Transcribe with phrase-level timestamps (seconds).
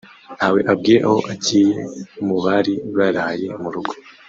[0.35, 1.75] ntawe abwiye aho agiye
[2.25, 3.93] mu bari baraye mu rugo